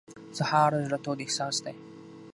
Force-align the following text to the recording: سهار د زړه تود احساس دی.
سهار 0.37 0.71
د 0.75 0.79
زړه 0.87 0.97
تود 1.03 1.19
احساس 1.25 1.55
دی. 1.65 1.75